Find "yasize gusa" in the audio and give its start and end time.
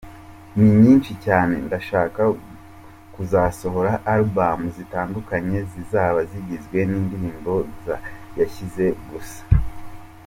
8.39-9.41